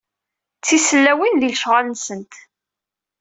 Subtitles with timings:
[0.59, 2.33] D tisellawin di lecɣal-nsent.